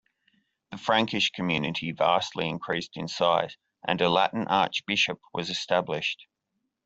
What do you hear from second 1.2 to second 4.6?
community vastly increased in size and a Latin